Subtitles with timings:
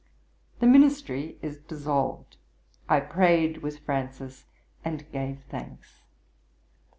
[0.59, 2.37] The Ministry is dissolved.
[2.89, 4.45] I prayed with Francis
[4.83, 6.01] and gave thanks.'